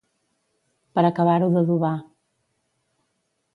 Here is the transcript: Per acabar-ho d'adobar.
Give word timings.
Per 0.99 1.03
acabar-ho 1.09 1.51
d'adobar. 1.57 1.93